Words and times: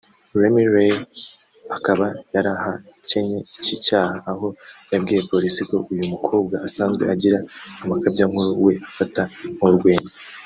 Lemley 0.39 0.93
akaba 1.75 2.05
yarahakenye 2.33 3.39
iki 3.59 3.75
cyaha 3.85 4.15
aho 4.31 4.47
yabwiye 4.91 5.21
polisi 5.31 5.61
ko 5.69 5.75
uyu 5.91 6.05
mukobwa 6.13 6.55
asanzwe 6.67 7.03
agira 7.13 7.37
amakabyankuru 7.83 8.51
we 8.65 8.73
afata 8.89 9.21
nk’urwenya 9.57 10.11